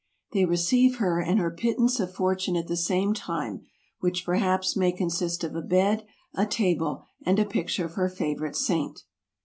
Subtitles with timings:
[0.33, 3.67] They receive her and her pittance of fortune at the same time;
[3.99, 8.35] which perhaps may consist of a bed, a table, and a picture of her fa¬
[8.35, 9.03] vourite Saint.